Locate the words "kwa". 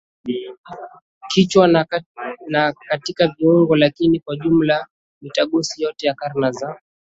4.19-4.35